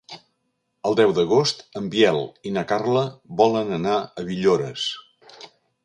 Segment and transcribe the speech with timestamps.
[0.89, 2.19] El deu d'agost en Biel
[2.51, 3.05] i na Carla
[3.43, 4.89] volen anar a Villores.